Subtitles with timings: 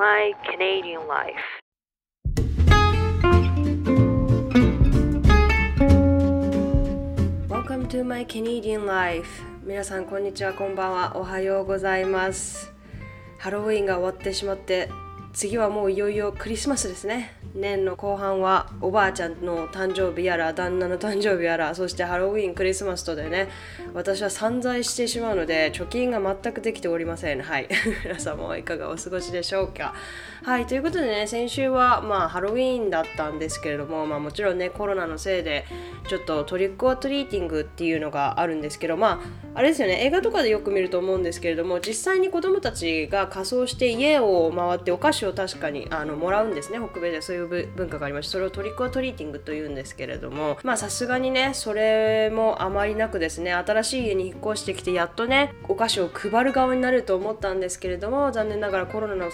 [0.00, 1.36] My Canadian Life
[7.50, 9.28] Welcome to my Canadian life
[9.62, 12.72] 皆さんこんにちはこんばんはおはようございます
[13.36, 14.88] ハロウィンが終わってしまって
[15.32, 17.36] 次はもういよいよクリスマスですね。
[17.54, 23.48] 年の後半はおばあちゃんの誕生日やら旦那の誕生日やらそしてハロウィンクリスマスとでね。
[23.94, 27.42] 私は散財してしまうので貯金が全くできておりません。
[27.42, 27.68] はい。
[28.04, 29.94] 皆さんもいかがお過ごしでしょうか。
[30.42, 30.66] はい。
[30.66, 35.64] ということでね先週はまあハロウィンだったんですけれどもまあもちろんねコロナのせいで
[36.08, 39.20] ちょっとトリックオアトリーティングっていうのがあるんですけどま
[39.54, 46.78] ああれですよね映画とかでよく見ると思うんですけれども実際に子供たちが仮装して家を回ってお菓子を確かにあのもらうんですね。
[46.78, 50.58] 北米でそういう文化がありましてそれをトリックオトリーティングというんですけれども。
[50.62, 53.52] まあさすがにねそれもあまりなくですね。
[53.52, 59.30] 新しい家に引っ越してきてやっとねお菓子を配る側になると思ったんですけれども残念ながらコロナの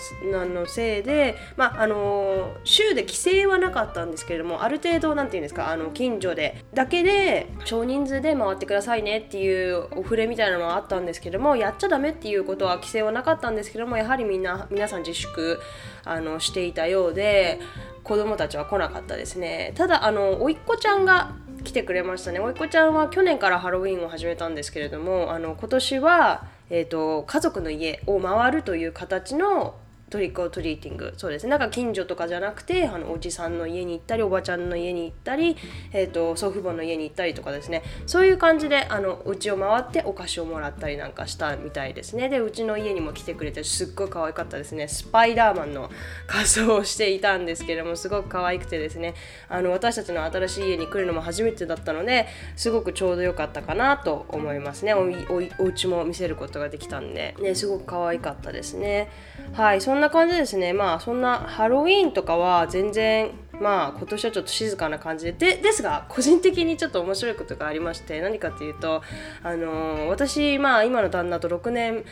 [0.47, 15.61] のせいでまああの州で規制はなかったんですけれどもある程度なんていうんですかあの近所でだけで少人数で回ってくださいねっていうお触れみたいなのはあったんですけどもやっちゃダメっていうことは規制はなかったんですけどもやはりみんな皆さん自粛
[16.05, 17.61] あのしていたようで
[18.05, 19.73] 子供たちは来なかったですね。
[19.75, 21.33] ただあの甥っ子ちゃんが
[21.65, 22.39] 来てくれましたね。
[22.39, 29.75] 甥っ子ちゃんは去年からハロウィンを始めたんですけれどもあの今年は、えーと家族の家を回るという形の
[30.09, 31.13] トリックオトリーティング。
[31.17, 31.51] そうですね。
[31.51, 35.57] なんか近所とかじゃなくてあのおじさんの家に行ったりおばちゃんの家に行ったり、
[35.93, 37.83] えーと、祖父母の家に行ったりとかですね。
[38.07, 42.29] そういう感じであのうちを回ってお菓子をもらったりなんかしたみたいですね。
[42.29, 44.87] でうちの家にも来てくれてすっごい可愛かったですね。
[44.87, 45.91] スパイダーマンの
[46.29, 49.15] 仮装をしていたんですけどもすごく可愛くてですね。
[49.49, 54.95] あの私たちの新しい家に来るのも初めてだったのですごくちょうど良かったかなと思いますね。
[54.95, 59.09] おおお家も見せることができたんで、ね、すごく可愛かったですね。
[59.53, 60.73] はいんな感じですね。
[60.73, 63.31] まあそんなハロウィーンとかは全然
[63.61, 65.33] まあ今年はちょっと静かな感じで。
[65.33, 69.03] でですが個人的にちょっと面白いことがありまして何かというと
[69.43, 72.05] あの、私まあ今の旦那と6年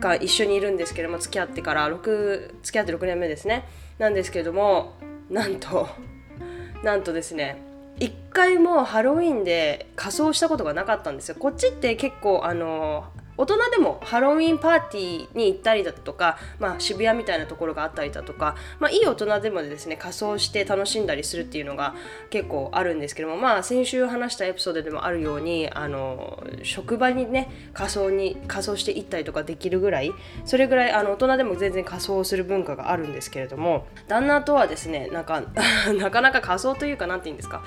[0.00, 3.68] 間一緒にいるんですけども付き合ってから6付き合って6年目ですね。
[3.98, 4.94] なんですけども
[5.30, 5.88] なんと
[6.82, 7.62] なんとですね
[8.00, 11.36] 一回もハロウィンで仮装したことがなかったんですよ。
[11.38, 13.06] こっちって結構あの
[13.38, 21.94] 大人でもハロウィンパーティーに行ったりだとか、まあ、渋谷みたいなところがあったりだとか、まあ、いい大人でもですね仮装して楽しんだりするっていうのが
[22.30, 30.12] 結構あるんですけども、まあ、先週話したエピソードでもあるようにあの職場にね仮装に仮装して行ったりとかできるぐらい
[30.44, 35.44] それぐらいあの大人でも全然仮装する文化があるんですけれども旦那とはですねなんか
[35.96, 37.62] なかなか仮装というか何て言うんですか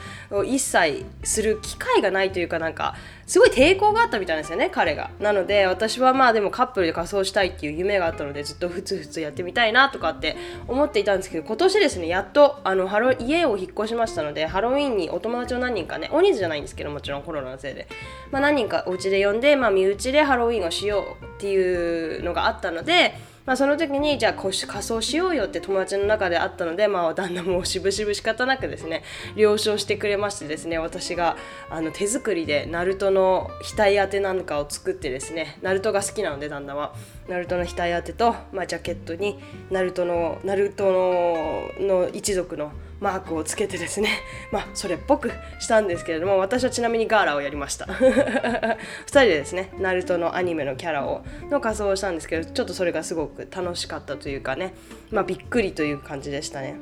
[0.45, 2.95] 一切する機会がないというかなんか
[3.31, 5.09] すごい抵抗があったみたいなんですよね彼が。
[5.21, 10.35] なので私はまあでもカップルで仮装したいっていう夢があったのでずっとふつふつやってみたいなとかって
[10.67, 17.87] 思っていたんですけど今年ですねやっとあのハロ家を引っ越しましたのでハロウィンにお友達を何人かね大人数じゃないんですけどもちろんコロナのせいで、
[18.31, 23.15] まあ、何人かお家で呼んで、まあ、身内でハロウィンをしようっていうのがあったので
[23.46, 29.03] まあ、その時にじゃあ仮装しようよって友達の中であったので、まあ、旦那もしぶしぶ仕方なくですね
[29.35, 31.38] 了承してくれましてですね私が
[31.69, 36.94] あの手作りでナルトの額当てなんかを作ってですねナルトが好きなので旦那は。
[37.28, 44.09] ナルトの額当てと、まあ、ジャケットにナルトのナルトのの一族のマークをつけてですね。
[44.53, 47.85] まあそれっぽくしたんですけれども私はちなみにガーラをやりました。
[47.91, 54.73] 2人でですねナルトのアニメのキャラをの仮装をしたんですけどちょっとそれがすごく楽しかったというかね
[55.09, 56.75] まあびっくりという感じでしたね。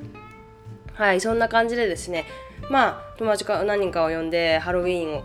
[0.94, 2.26] はいそんな感じでですね
[2.70, 5.24] まあ友達か何人かを呼んでハロウィーン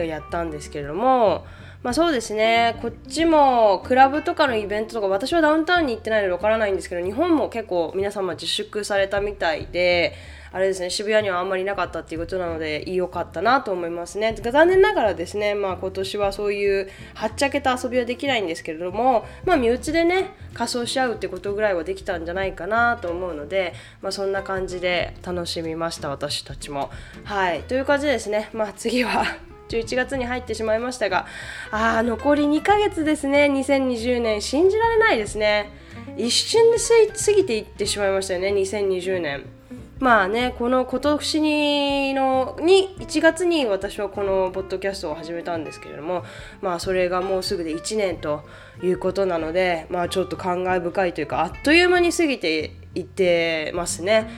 [0.00, 1.44] をやったんですけれども
[1.82, 2.76] まあそうですね。
[2.82, 10.14] こっちもクラブとかのイベントとか私はダウンタウンに行ってないのでわからないんですけど日本も結構皆様自粛されたみたいで
[10.50, 14.34] あれですね渋谷にはあんまりなかったっていうことなので良かったなと思いますね。
[14.34, 23.72] 残念ながらですねまあ今年はそういうはっちゃけた遊びはできないんですけれどもまあ身内でね仮装し合うってことぐらいはできたんじゃないかなと思うので
[24.02, 26.90] まあそんな感じで楽しみました私たちも。
[27.22, 27.62] はい。
[27.62, 28.50] という感じですね。
[28.52, 31.26] まあ次は11月に入ってしまいましたが
[31.70, 33.46] あ残り2ヶ月ですね。
[33.46, 34.40] 2020年。
[34.40, 35.70] 信じられないですね。
[36.16, 38.48] 一瞬で過ぎていってしまいましたよね。
[38.48, 39.58] 2020年。
[40.00, 46.24] まあねこの今年にのに1月に私はこのポッドキャストを始めたんですけれども
[46.60, 48.44] まあそれがもうすぐで1年と
[48.80, 54.28] いうことなのでまあちょっと感慨深いというかあっという間に過ぎていってますね。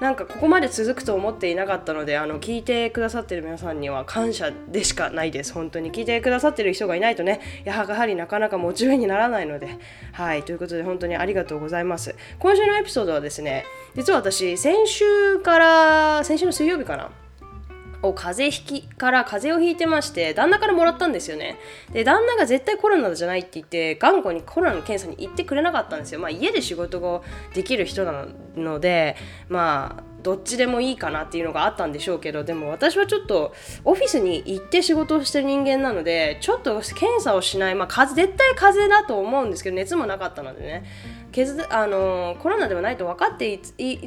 [0.00, 5.52] なんかここまで続くと思っていなかったのであの聞いてくださってる皆さんには感謝でしかないです。
[5.52, 9.68] 本当に聞いてくださってる人がいないとね やはりなかなかモチベにならないので。
[10.12, 10.42] はい。
[10.42, 12.14] ということで本当にありがとうございます。
[12.38, 17.10] 今週のエピソードはですね実は私先週から先週の水曜日かな
[18.02, 21.58] を風邪ひきから風邪をひいてまして旦那からもらったんですよね。
[21.92, 26.20] で旦那が絶対コロナじゃないって言って頑固にコロナの検査に行ってくれなかったんですよ。
[26.20, 27.20] まあ家で仕事が
[27.54, 28.26] できる人な
[28.56, 29.16] ので
[29.48, 33.54] まあどっちでもいいかなっていうのがあったんでしょうけどでも私はちょっと
[33.84, 37.74] オフィスに行って仕事をしてる人間なのでちょっと検査をしない。
[37.74, 40.84] まあ風絶対風邪だと思うんですけど熱もなかったのでね。
[41.70, 43.60] あのコロナではないと分かってい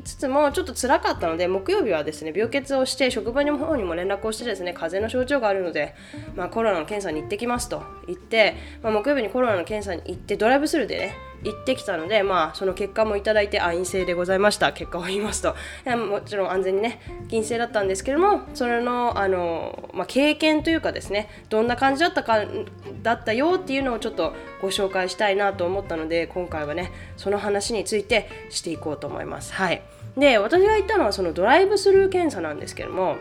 [0.03, 5.95] つつもちょっと辛かったので木曜日はですね病欠をして職場の方にも連絡をしてですね風邪の症状があるので、
[6.35, 14.73] まあ、コロナの検査に行ってきますと言って、まあ、木曜日にコロナの検査に行ってドライブスルーでね行ってきたので、まあ、その結果もいただいてあ陰性でございました。
[14.73, 15.55] 結果を言いますと。
[15.95, 22.43] もちろん安全にね陰性だったんですけどもそれのあの、まあ、経験というかですねどんな感じだったか
[23.01, 29.53] だったよっていうのをちょっとご紹介したいなと思ったので今回はねその話についてしていこうと思います。
[29.53, 29.81] はい、
[30.17, 33.17] で私が言ったのはそのドライブスルー検査なんですけども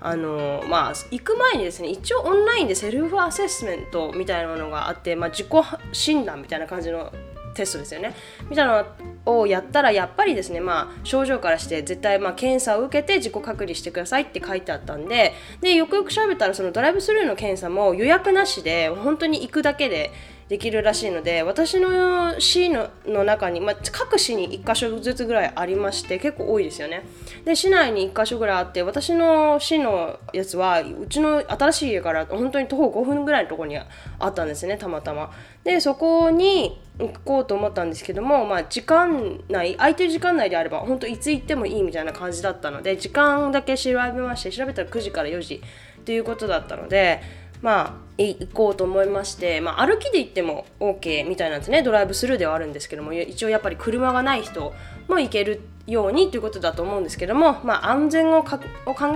[0.00, 5.48] あのまあ行く前にですね一応オンラインでセルフアセスメントみたいなものがあって、まあ、自己
[5.92, 7.12] 診断みたいな感じの
[7.54, 8.14] テストですよね。
[8.48, 8.84] みたいな
[9.26, 20.12] のをやったらやっぱりですねまあ症状からして絶対まあ検査を受けて自己隔離してくださいって書いてあったんででよくよく調べたらそのドライブスルーの検査も予約なしで本当に行くだけで
[20.48, 27.04] できるらしいので私の市のの中に、まあ、各市に1箇所ずつぐらいありまして結構多いですよね。
[27.44, 33.86] で市内に1箇所ぐらいあって私の市のやつはうちの新しい家から本当に徒歩5分ぐらいのとこにあ
[34.26, 35.32] ったんですねたまたま。
[35.64, 45.62] でそこに行こうと思ったんですけども、まあ、時間内空いてる時間内であれば本当いつ行ってもいいみたいな感じだったので時間だけ調べまして調べたら9時から4時
[46.04, 47.22] ということだったので
[47.62, 51.82] まあ行こうと思いまして、まあ、歩きで行っても OK みたいなんですね。
[51.82, 54.72] ドライブスルーではあるんですけども一応やっぱり車がない人
[55.08, 58.60] も行けるようにということだと思うんですけども、まあ、安全を考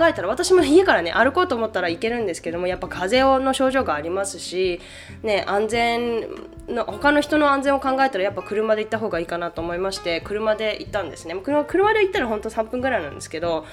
[0.05, 4.81] えたら私も家からね歩こうと思ったらいけるんですけどもやっぱ風邪の症状がありますし、
[5.23, 6.27] ね、安全
[6.67, 11.35] の他の人の安全を考えたらやっぱ車で行った方がいいかなと思いまして車で行ったんですね。
[11.41, 13.65] 車で行ったら本当3分ぐらいなんですけど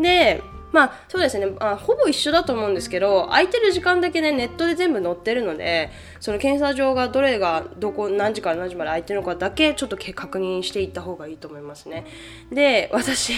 [0.00, 0.42] で
[0.72, 1.48] まあそうですね。
[1.60, 12.06] あほぼ一緒だと思うんですけど空いてる時間だけねネットで全部載ってるのでその検査場がどれがどこ何時から何時まで空いてるのかだけちょっと確認していった方がいいと思いますね。
[12.52, 13.32] で私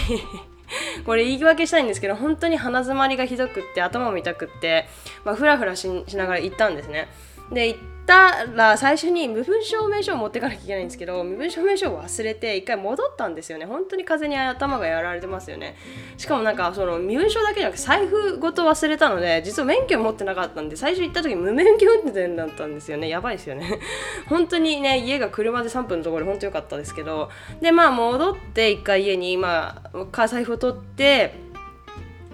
[1.05, 4.89] これ言い訳したいんですけど本当に鼻づまりがひどくって頭も痛くって、
[5.25, 7.09] まあ、フラフラしながら行ったんですね。
[7.53, 13.67] で行ったら最初に身分証明書を持っていかなきゃいけないんですけど身分証明書を忘れて一回戻ったんですよね。
[13.67, 15.77] 本当に風に頭がやられてますよね。
[16.17, 23.09] しかもなんかその身分証だけじゃなくて財布ごと忘れたので実は免許持ってなかったんで最初行った時無免許運転だったんですよね。
[23.09, 23.79] やばいですよね。
[24.29, 27.31] 本当にね家が車で3分のところで本当良かったですけど。
[27.61, 31.50] でまあ戻って一回家にまあ財布を取って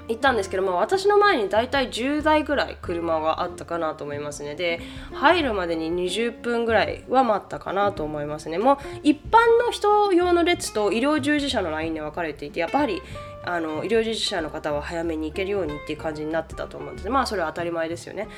[0.08, 4.54] 行ったんですけども私の前に大体10台ぐらい車があったかなと思いますね。
[4.54, 4.80] で
[5.12, 8.58] 入るまでに20分ぐらいは待ったかなと思いますね。
[8.58, 13.02] もう一般の人用の列と医療従事者のラインで分かれていてやっぱり
[13.44, 18.28] あの医療従事者の方は早めに行けるようにっていう感じになってたと思うんですまあそれは当たり前ですよね。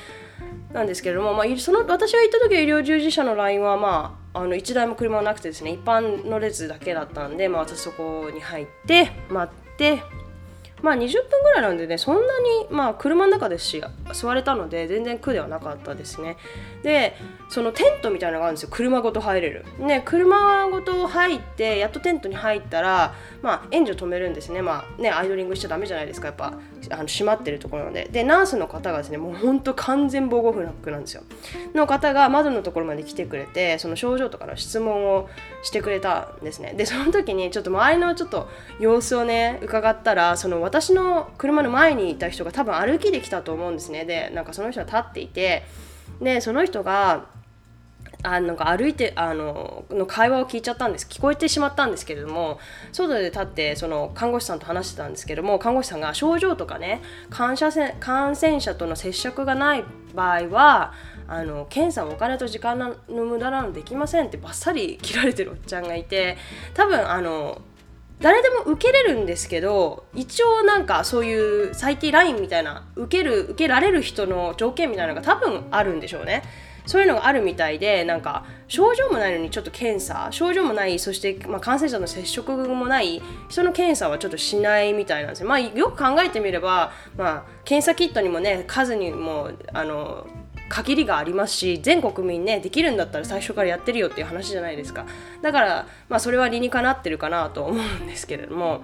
[0.73, 10.03] なんですけれども、まあ、その私が行った時は医療従事者のラインはまああの1台も車はなくてですね一般の列だけだったんで、まあ、私そこに入って待って
[10.81, 13.83] まあ20分ぐらいなんでねそんなにまあ車の中ですし
[14.13, 16.37] 座れたので全然苦ではなかったですね。
[16.83, 17.15] で
[17.49, 18.69] そのテントみたいなのがあるんですよ。
[18.71, 19.65] 車ごと入れる。
[19.79, 24.61] ね車ごと入ってやっとテントに入ったらまあ援助止めるんですね。
[24.61, 26.27] まあねアイドリングしちゃダメじゃないですか。
[26.27, 26.53] やっぱ
[26.91, 28.07] あの閉まってるところなので。
[28.11, 31.23] でナースの方がですねもうほんと完全防護服なんですよ。
[31.73, 35.27] の方が窓のところまで来てくれてその症状とかの質問を
[35.63, 36.73] してくれたんですね。
[36.77, 38.47] でその時にちょっと周りのちょっと
[38.79, 44.05] 様子をね伺ったらその私の車の前にいた人が多分歩きで来たと思うんですね。
[44.05, 45.63] でなんかその人が立っていて
[46.21, 47.25] でその人が
[48.21, 51.07] あなんか歩いてあのの会話を聞いちゃったんです。
[51.07, 52.59] 聞こえてしまったんですけれども
[52.91, 60.93] 外で立ってその看護師さんと話してたんですけども看護師さんが症状とかね感染感染者との接触がない場合は
[61.29, 66.37] あの検査もお金と時間の無駄なのできませんってバッサリ切られてるおっちゃんがいて
[66.73, 67.61] 多分あの
[68.19, 76.43] 誰でも受けれるんですけど一応なんかそういう最低ラインみたいな受ける受けられる人の条件みたいなのが多分あるんでしょうね。
[76.89, 85.47] そういうのがあるみたいでなんか症状もないのにちょっと検査症状もないそして、まあ、感染者の接触もない人の検査はちょっとしないみたいなんですよ。
[85.47, 90.25] まあ、よく考えてみれば、まあ、検査キットにもね数にもあの
[90.67, 95.05] 限りがありますし全国民ねできるんだったら最初からやってるよっていう話じゃないですか
[95.43, 98.83] だからまあそれは理にかなってるかなと思うんですけれども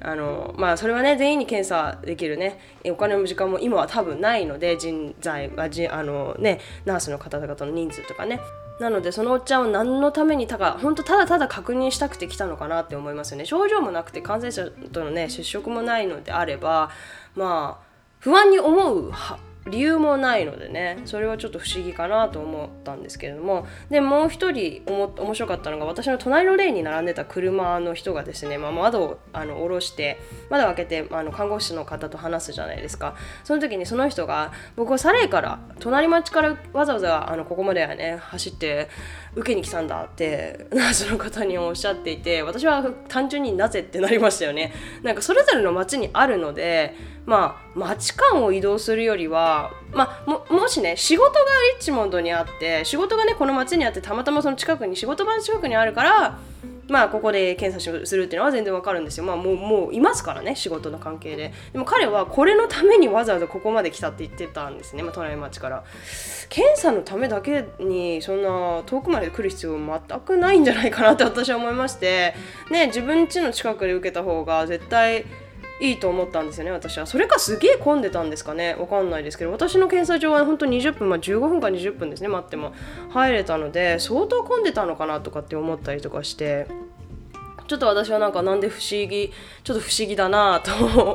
[0.00, 2.58] あのまあそれはね全員に検査できるね。
[2.86, 8.40] お金も時間も今は多分ないので人材はじあのねナースの方々の人数とかね。
[8.80, 13.44] なのでそのおっちゃんを何のためにたか本当ただただ確認したくて来たのかなって思いますよね。
[13.44, 16.90] 症状もなくて感染者とのね接触もないのであれば
[17.34, 17.88] まあ
[18.20, 23.66] 不安に思うは理由もないのでねそれはちょっと不思議かなと思ったんですけれども。
[23.90, 30.18] でもう一人おも面白かったのが私の隣のレーンに並んでた車の人がですね、まあ、窓をあの下ろして
[30.50, 33.14] 窓を開けてあの看護師の方と話すじゃないですか。
[33.44, 38.88] その時にその人が僕はサレイから隣町からわざわざあのここまではね走って
[39.38, 44.72] 受けに来たんだって その方におっしゃっていて私は単純になぜってなりましたよね。
[45.02, 51.38] なんかそれぞれの町にあるのでまあ町間を移動するよりはまあももしね仕事が
[51.74, 56.38] リッチモンドにあって仕事がねこの町にあってたまたまその近くに仕事場の近くにあるから
[56.88, 59.24] まあここで検査するっていうのは全然わかるんですよ。
[59.24, 61.52] まあもうもういますからね仕事の関係で。
[61.72, 65.84] でも彼はこれのためにわざわざここまで来たって言ってたんですね、まあ、隣町から。
[66.48, 72.34] 検査のためだけにそんな遠くまで来る必要全くないんじゃないかなって私は思いまして。
[72.70, 75.26] ね自分家の近くで受けた方が絶対
[75.80, 77.06] いいと思ったんですよね私は。
[77.06, 79.52] それかすげえ混んでたんですかねわかんないですけど。
[79.52, 82.72] 私の検査場は本当20分まあ15分か20分ですね待っても。
[83.10, 86.66] 入れたので相当混んでたのかなとかって思ったりとかして。
[87.68, 89.32] ちょっと私はなんかなんで不思議
[89.62, 90.72] ちょっと不思議だなと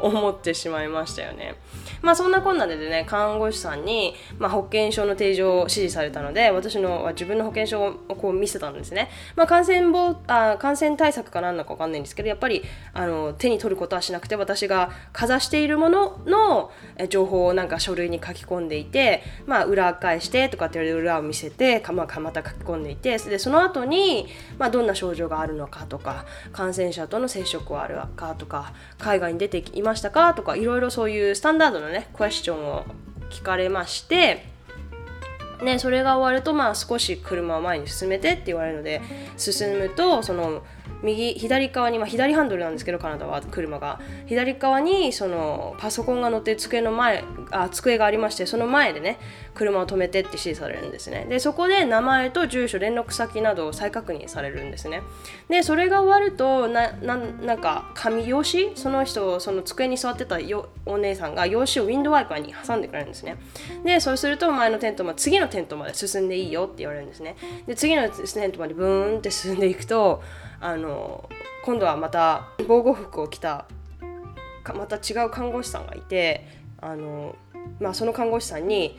[0.08, 1.56] 思ってしまいましたよね。
[2.02, 9.10] まあそんなこんなでね看護師さんに、まあ、保険証の提示を指示されたので私の自分の保険証をこう見せたんですね。
[9.36, 16.72] まあ、感染防あ感染対策かなんだかわかんないんですけどやっぱりあの手に取ることはしなくて私がかざしているものの
[17.10, 24.28] 情報をなんか書類に書き込んでいて、まあ、裏返してとかって裏を見せてか、まあ、また書き込んでいてでその後に、
[24.60, 32.86] まあ、どんな症状があるのかとか感染者との接触はあるかとか海外に出ていましたかとかいろいろそういうスタンダードなねクエスチョンを
[33.30, 34.52] 聞かれまして
[35.64, 39.02] ね、それが終わると、まあ、少し車を前に進めてって言われるので
[39.38, 40.64] 進むとその
[41.02, 44.00] 右左側に、まあ、左ハンドルなんですけどカナダは車が。
[44.26, 49.20] 左側にそのパソコンが乗ってる机の前あ机がありましてその前でね
[49.54, 51.26] 車を止めてって指示されるんですね。
[51.30, 55.02] でそこで名前と住所連絡先などを再確認されるんですね。
[55.50, 63.38] でそれが終わるとななんか紙用紙その人その机に座ってたよお姉さんが用紙をウィンドワイパーに挟んでくれるんですね。
[63.84, 67.36] でそうすると前のテントまで次のテントまで進んでいいよって言われるんですね。
[67.68, 70.24] で次のテントまでブーンって進んでいくと
[70.60, 71.30] あの
[71.66, 73.66] 今度はまた防護服を着た
[74.74, 76.48] また違う看護師さんがいて
[76.80, 77.36] あの、
[77.80, 78.98] まあ、その看護師さんに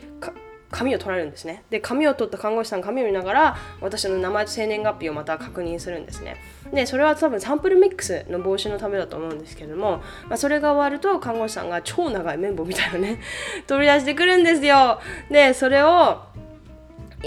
[0.71, 1.63] 紙を取られるんですね。
[1.69, 6.37] で紙を取った看護師さん紙を見ながら私の名前と生年月日をまた確認するんですね。
[6.73, 13.19] でそれは多分サンプルミックスの防止のためだと思うんですけども、まあ、それが終わると看護師さんが超長い綿棒みたいなね
[13.67, 14.99] 取り出してくるんですよ。
[15.29, 16.21] でそれを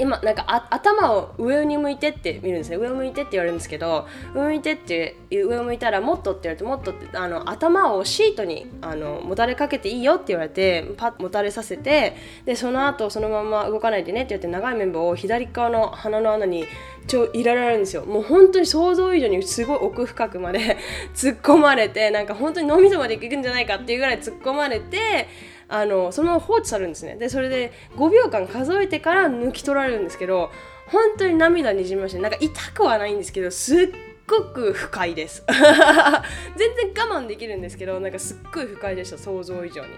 [0.00, 2.76] 今なんか頭を上に向いてって見るんですね。
[2.76, 16.64] 上を向いてって言われるんですけど上向いてって上を向いたらもっとって言われてもっとってあの頭をシートにあのもたれかけていいよって言われてパッもたれさせてでその後そのまま動かないでねって言って長い綿棒を左側の鼻の穴に
[17.06, 18.04] ちょ入れられるんですよ。
[18.04, 20.76] もう本当に想像以上にすごい奥深くまで
[21.16, 25.26] 突っ込まれてなんか本当に脳みそまでいくんじゃないかっていうぐらい突っ込まれて
[25.68, 27.16] あのその放置されるんですね。
[27.16, 30.50] でそれで5秒間数えてから抜き取られるんですけど
[30.86, 33.88] 本当に涙にじみましてなんか痛くはないんですけどすっ
[34.26, 35.44] ごく不快です。
[36.56, 36.67] 全
[37.18, 39.88] 然我慢できるんですけどなんかすっごい不快でした想像以上に。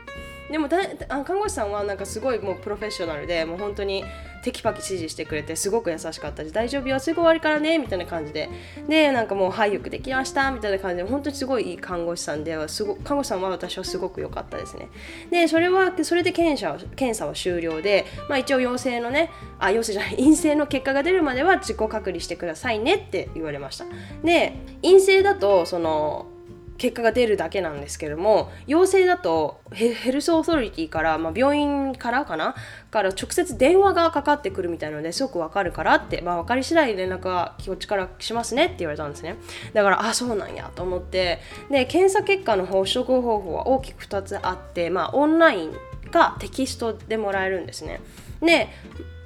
[0.51, 4.05] でもだあ看護師さんはなんかすごいもうプロフェッショナルでもう本当に
[4.43, 8.49] テキパキ指示してくれてすごく優しかったし大丈夫よすぐ終わりからねみたいな感じで。
[8.89, 14.89] でなんかもうはいよくできましたみたいな感じで本当にすごいいい看護師さんですご看護師さんは私はすごく良かったですね。
[15.31, 23.85] でそれはそれで検査検査は終了で、まあ、一応陽性のねあ陽性じゃない陰性の結果が出るまでは自己隔離してくださいねって言われました。
[24.25, 26.27] で陰性だとその
[26.81, 32.55] 結果が出るだけなんですけども陽性だとヘルスオーソリティから、まあ、病院からかな？
[32.91, 39.37] から直接電話がかかってくるみたいなのですごくわかるからって、まあ、分かり次第連絡はこっちからしますねって言われたんですね。
[39.75, 41.41] だからあそうなんやと思って。
[41.71, 45.73] で検査結果の報告方法は大きく2つあって、まあ、オンライン
[46.11, 48.01] かテキストでもらえるんですね。
[48.41, 48.69] で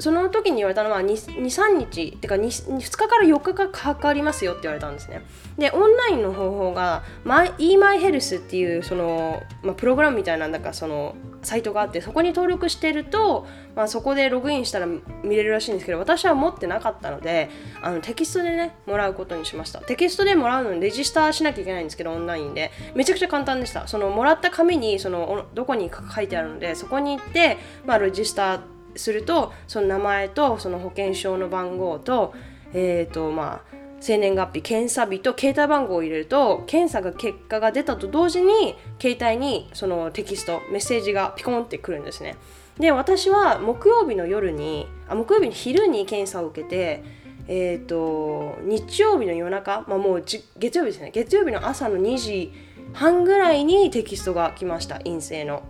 [0.00, 5.22] その時に言われたのは23日ってか 2, 2日から4日かかりますよって言われたんですね。
[5.56, 17.48] でオンラインの方法が eMyHealth っていうその、まあ、プログラムみたいなんだかそのサイトがあってそこに登録してると、まあ、そこでログインしたら見れるらしいんですけど私は持ってなかったので
[17.80, 19.80] あのテキストでねもらうことにしました。
[19.80, 22.72] テキストでもらうのにレジスターしなきゃいけないんですけどオンラインで。
[22.94, 23.86] めちゃくちゃ簡単でした。
[23.86, 32.34] そのもらった紙にそのどこに書いてあるのでそこに行って、まあ、レジスターするとその名前とその保険証の番号と
[32.72, 42.36] え、ー、とまあ生年月日検査日と携帯番号を入れると検査が結果が出たと同時に携帯にそのテキストメッセージがピコンってくるんですね。
[42.78, 47.02] で私は木曜日の夜にあ木曜日の昼に検査を受けて
[47.48, 50.44] えっ、ー、と日曜日の夜中、まあ、もう月
[50.78, 51.10] 曜日ですね。
[51.10, 52.52] 月曜日の朝の2時
[52.92, 55.62] 半ぐらいにテキストが来ました陰性の。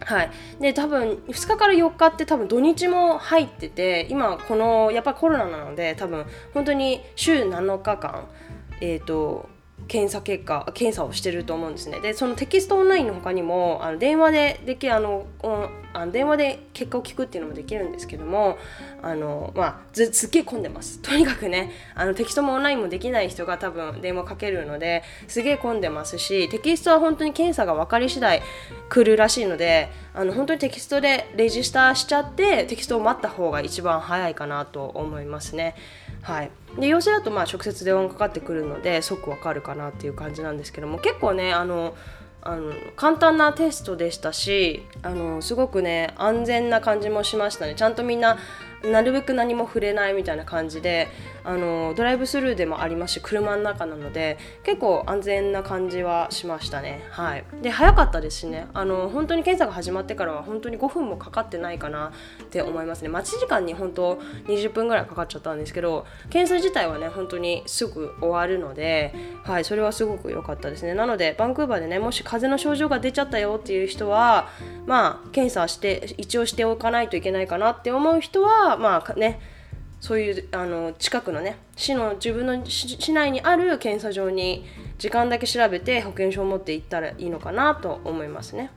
[0.00, 0.30] はい、
[0.60, 8.26] で多分2日から4日って多分土日も入ってて今このやっぱコロナなので多分本当に週7日間
[8.80, 9.49] えっ、ー、と
[9.88, 15.26] 検査結果検査をしてると思うんですねでそのテキストオンラインの他にもあの電話でできあの
[15.92, 18.58] あの電話で結果を聞くっていうのもできるんですけども
[19.02, 28.42] あの、まあ、ずすっげえ混んでます とにかくねあのテキストもオンラインもできない人が多分電話かけるのですげえ混んでますしテキストは本当に検査が分かり次第
[28.88, 35.74] 来るらしいのであの本当にテキストでレジスターしちゃってテキストを待った方が一番早いかなと思いますね。
[36.22, 41.94] はい、で陽性だとまあ直接電話がかかってくるので即わかるかなっていう感じなんですけども結構ねあの
[42.42, 47.74] あの簡単なテストでしたしあのすごくね安全な感じもしましたね。
[47.74, 48.38] ちゃんとみんな
[48.84, 51.08] なるべく何も触れないみたいな感じで
[51.44, 57.02] あのドライブスルーでもありますし車の中なので結構安全な感じはしましたね。
[57.10, 57.44] はい。
[57.62, 58.66] で早かったですしね。
[58.74, 63.08] あの本当に検査が始まってからは本当に5分もかかってないかなって思いますね。
[63.08, 70.94] 待ち時間に本当20分ぐらいかかっちゃったんですけど検査自体はね本当にすぐ終わるのではいそれはすごく良かったですね。
[70.94, 74.48] なのでバンクーバーでねもし風邪の症状が出ちゃったよっていう人は
[74.86, 79.40] まあ検査して一応しておかないといけないかなって思う人はまあね
[80.00, 84.64] そういうあの近くのね市の自分の市内にある検査場に
[84.98, 88.70] 時間だけ調べて保険証を持って行ったらいいのかなと思いますね。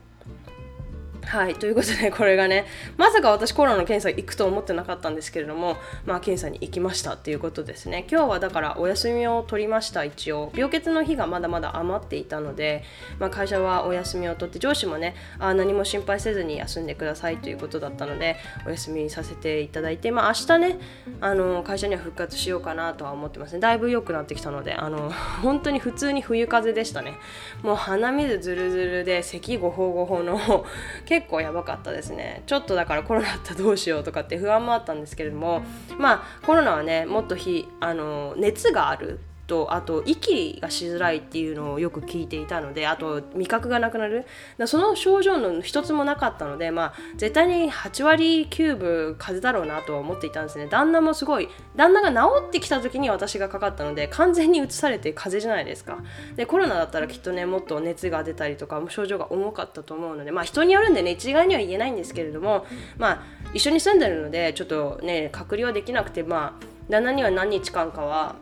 [1.26, 8.06] はいということでこれがねまさか私コロナの検査行くと思ってなかったんですけれどもまあ検査に行きましたっていうことですね。
[8.10, 10.52] 今日はだからお休みを取りました一応。
[10.54, 12.84] 病欠の日がまだまだ余っていたので、
[13.18, 20.78] まあ、会社はお休みを取って上司もねあ何も心配せずに休んでくださいということだったのでお休みさせていただいてまあ明日ね
[21.20, 23.60] あの会社には復活しようかなとは思ってますね。
[23.60, 25.10] だいぶ良くなってきたのであの
[25.42, 27.14] 本当に普通に冬風でしたね。
[27.62, 30.64] もう鼻水ずるずるで咳ごほごほの
[31.14, 32.42] 結構やばかったですね。
[32.46, 35.62] ちょっとだからコロナだったらどうしようとかって不安もあったんですけれども
[35.96, 44.24] まあコロナはねもっとひあの熱があるとあと息がしづらいっていうのをよく聞いていたのであと味覚がなくなる。
[44.66, 50.66] その症状の一つもなかったのでまあ絶対に8割9分風邪だろうなとは思っていたんですね。
[50.66, 55.98] 旦那もすごい旦那が治ってきた時に私がかかったので完全にうつされて風邪じゃないですか。
[56.36, 62.66] でコロナだったらきっとねもっと熱が出たりとか症状が重かったと思うのでまあ人によるんでね一概には言えないんですけれども
[62.98, 68.36] まあ一緒に住んでるのでちょっとね隔離はできなくてまあ旦那には何日間かは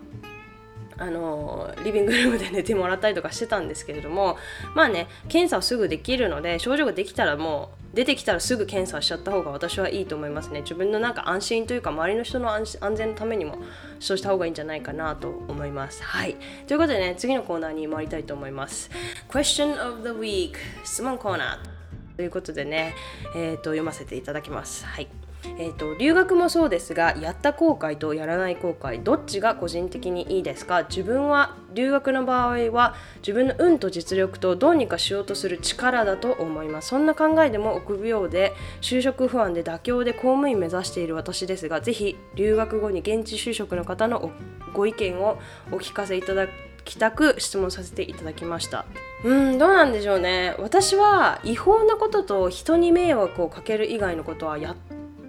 [1.03, 4.37] あのリビングルームで寝てもらったりとかしてたんですけれども
[4.77, 10.63] まあね検査はすぐできるので症状ができたらもう出てきたらすぐ検査しちゃった方が私はいいと思いますね。
[10.63, 13.59] 自分のなんか安心というか周りの人の安全のためにも
[14.01, 16.03] そうした方がいいんじゃないかなと思います。
[16.05, 16.37] はい。
[16.69, 18.89] ということでね次のコーナーに参りたいと思います。
[19.29, 22.17] Question of the Week 質問コーナー。
[22.17, 22.95] ということでね、
[23.35, 24.85] えーと読ませていただきます。
[24.87, 25.22] はい。
[25.59, 30.85] えーと、留学もそうですがやった後悔とやらない後悔どっちが個人的にいいですか？
[30.85, 36.89] 自分は留学の場合は自分の運と実力とどうにかしようとする力だと思います。
[36.89, 44.31] そんな考えでも臆病で就職不安で妥協で公務員目指している私ですがぜひ留学後に現地就職の方の
[44.73, 45.39] ご意見を
[45.71, 46.47] お聞かせいただ
[46.85, 48.85] きたく質問させていただきました。
[49.25, 50.57] うんどうなんでしょうね。
[50.59, 54.77] 私は違法なことと人に迷惑をかける以外のことはやっ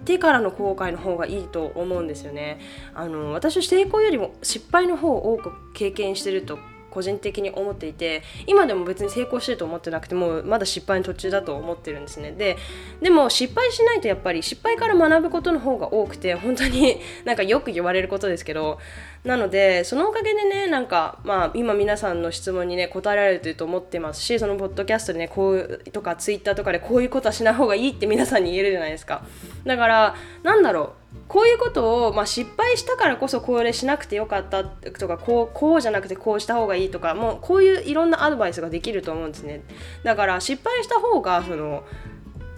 [0.04, 2.60] てからの後悔の方がいいと思うんですよね。
[2.94, 6.58] あの私は成功よりも失敗の方を多く経験してると
[6.94, 12.56] 個人的に思っていて今でも別に成功してると思ってなくてもまだ失敗の途中だと思ってるんですねで
[13.02, 18.78] でも失敗しないとやっぱり失敗から学ぶことの方が多くて本当になんかよく言われることですけど
[19.24, 29.24] なのでそのおかげでねなんかまあ今皆さんの質問にね答えられてると思ってますしそのポッドキャストでねこうとかツイッターとかでこういうことはしない方がいいって皆さんに言えるじゃないですか。
[29.64, 31.04] だからなんだろう。
[31.28, 39.62] こういうことを、まあ、失敗したからこそこれしなくてよかったとかこうこうじゃなくてこうした方がいいとかもうこういういろんなアドバイスができると思うんですね。
[40.02, 41.84] だから失敗した方がその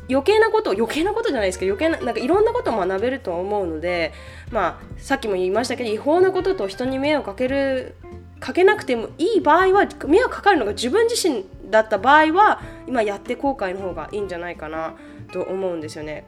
[0.09, 4.13] 余計なこと余計なことじゃないですけど余計ななんかいろんなことを学べると思うので
[4.51, 7.95] まあさっきも言いましたけど違法なことと人に迷惑かける
[8.39, 14.95] かけなくてもいい場合は迷惑かかるのが自分自身だった場合は今やって後悔の方がいいんじゃないかな
[15.33, 16.25] と思うんですよね。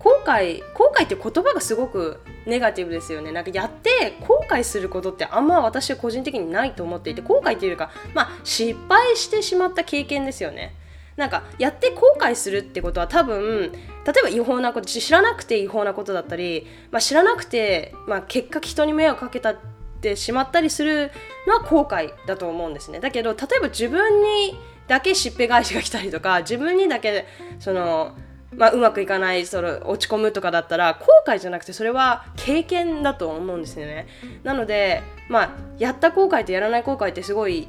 [0.00, 10.74] 後悔後悔って言葉がすごくネガティブですよねなんかやって後悔することってあんま私は個人的にないと思っていて後悔っていうかまあ失敗してしまった経験ですよね
[11.20, 13.78] なんかやって後悔するってことは多分例
[14.20, 19.56] えば違法なこと知らなくて違法なことだったり、まあ、知らなくて、まあ、結果人に迷惑かけたっ
[20.00, 21.12] てしまったりする
[21.46, 23.00] のは後悔だと思うんですね。
[23.00, 27.26] だけど例えば自分にだけしっぺ返しが来たりとか自分にだけ
[27.58, 28.16] その
[28.56, 34.08] まあ、うまくいかないその落ち込むとかだったら後悔じゃなくてそれは経験だと思うんですよね。
[34.42, 37.68] なので、まあ、やった後悔とやらない後悔ってすごい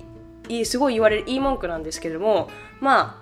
[0.50, 3.21] いいすごい言われるいい文句なんですけれどもま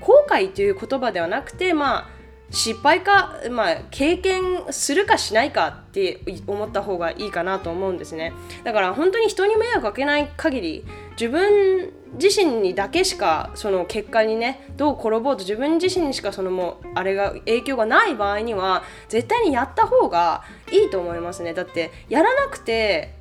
[0.00, 2.16] 後悔という言葉ではなくてまあ
[2.50, 8.32] 失敗か、まあ、経験するかしないかって思った方がいいかなと思うんですね。
[8.62, 10.84] だから本当に人に迷惑かけない限り
[11.18, 21.52] 自分自身にだけしかその結果にねどう転ぼうと自分自身にしかそのもうあれが影響がない場合には絶対にやった方がいいと思いますね。
[21.52, 23.15] だってやらなくて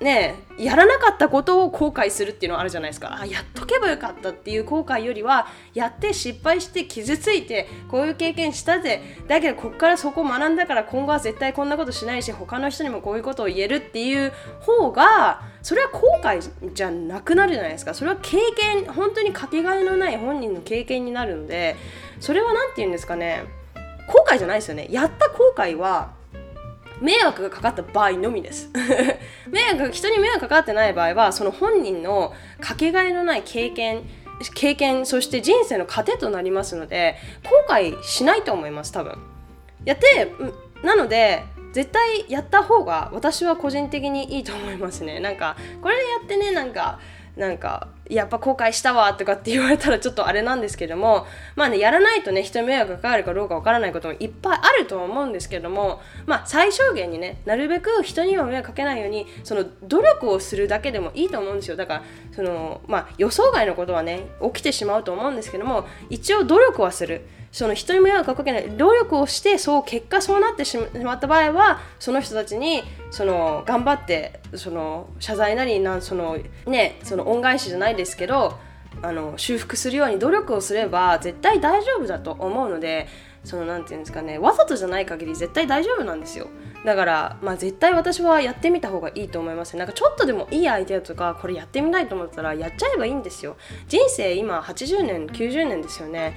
[0.00, 3.18] ねやらなかったことを後悔するっていうのはあるじゃないですか。
[3.20, 9.02] あやっとけばよかったっていう後悔よりはやって失敗して傷ついてこういう経験したぜ。
[9.26, 16.42] だけどこっからそこ学んだから今後は絶対こんなことしないし他の人にもこういうことを言えるっていう方がそれは後悔
[16.74, 17.94] じゃなくなるじゃないですか。
[17.94, 21.76] それは経験本当にかけがえのない本人の経験になるので
[22.20, 23.44] それは何て言うんですかね。
[24.08, 24.86] 後悔じゃないですよね。
[24.90, 26.15] やった後悔は
[27.00, 28.70] 迷惑がかかった場合のみです。
[29.50, 34.02] 迷惑人に迷惑かかってない場合はその本人のかけがえのない経験
[34.54, 39.18] 経験そして人生の糧となりますので後悔しないと思います多分。
[39.84, 40.32] やって
[40.82, 45.20] なので絶対やった方が私は個人的にいいと思いますね。
[45.20, 46.98] なんかこれでやってねなんか
[47.36, 61.76] なんかやっぱ後悔したわとかって言われたらちょっとあれなんですけども まあねやらないとね人に迷惑がかかるかどうかわからないこともいっぱいあるとは思うんですけどもまあ最小限にねなるべく人には迷惑かけないようにその努力をするだけでもいいと思うんですよ。
[61.76, 67.26] だからそのまあ予想外のことはね起きてしまうと思うんですけども一応努力はする。
[67.52, 78.58] その人に迷惑をかけない努力をしてそう結果そうなってしまった場合はその人たちにその頑張ってその謝罪なりなんそのねその恩返しじゃないですけど
[79.02, 83.06] あの修復するように努力をすれば絶対大丈夫だと思うので
[83.44, 86.48] その何て言うんですかねわざとじゃない限り絶対大丈夫なんですよ
[86.84, 93.56] だからまあ絶対私はやってみた方がいいと思いますなんかちょっとでもいいアイデアとかこれやってみたいと思ったらやっちゃえばいいんですよ
[93.88, 96.36] 人生今80年90年ですよね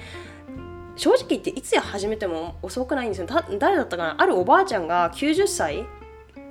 [1.00, 3.26] 正直言っていつや始めても遅くないんですよ。
[3.58, 4.16] 誰だったかな？
[4.18, 5.86] あるおばあちゃんが90歳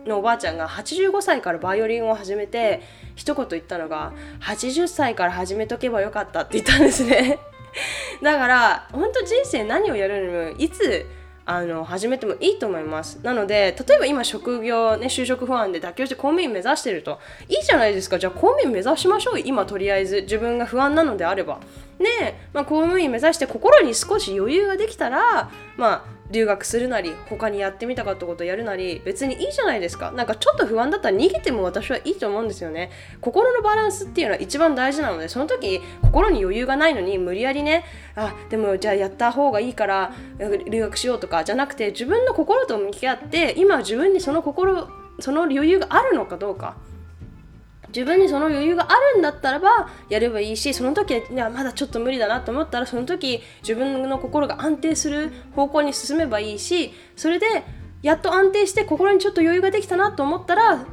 [0.08, 2.82] のおばあちゃんが85歳からバイオリンを始めて
[3.16, 7.38] 一言言ったのが80歳から始めとけばよかったって言ったんですね。
[8.24, 11.06] だから本当人生何をやるにもいつ
[11.46, 13.20] あの始めてもいいと思います。
[13.22, 18.18] なので例えば今職業ね就職不安で妥協して公務員目指してるといいじゃないですか。
[18.18, 19.40] じゃあ公務員目指しましょう。
[19.40, 21.60] 今とりあえず自分が不安なのであれば。
[22.00, 30.12] で、まあ、公務員目指して心に少し余裕ができたら、まあ、留学するなり他にやってみたかったことをやるなり別にいいじゃないですか。
[30.12, 32.92] なんかちょっと不安だったら逃げても私はいいと思うんですよね。
[33.20, 37.84] 心のバランスっていうのは一番大事なのでその時心に余裕がないのに無理やりね
[38.16, 40.14] あでもじゃあやった方がいいから
[40.70, 44.88] 留学しようとかじゃなくて自分の心と向き合って今自分にその心
[45.20, 46.78] その余裕があるのかどうか。
[47.89, 57.45] 自分にその余裕があるんだったらばやればいいしその時いやまだちょっと無理だなと思ったらその時自分の心が安定する方向に進めばいいしそれで
[58.02, 60.86] やっと安定して心にちょっと余裕ができたなと思ったら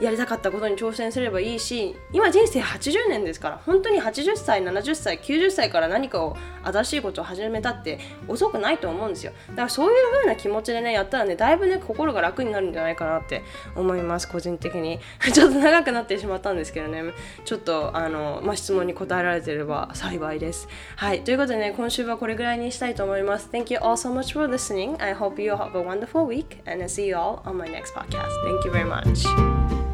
[0.00, 9.32] やりたかったことに挑戦すればいいし今人生80年ですから本当に80歳70歳90歳から何かを新しいことを始めたって遅くないと思うんですよ。
[9.50, 13.42] だからそういう風な気持ちでねやったらねだいぶね心が楽になるんじゃないかなって
[13.74, 15.00] 思います個人的に。
[15.32, 17.02] ちょっと長くなってしまったんですけどね。
[17.44, 20.68] ちょっとあの、まあ、質問に答えられてれば幸いです。
[20.96, 21.22] はい。
[21.22, 23.48] ということでね今週はこれぐらいにしたいと思います。
[23.52, 25.02] Thank you all so much for listening.
[25.02, 27.94] I hope you have a wonderful week and I see you all on my next
[27.94, 28.30] podcast.
[28.44, 29.91] Thank you very much.